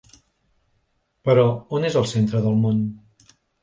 [1.29, 1.45] Però
[1.79, 2.85] on és el centre del món?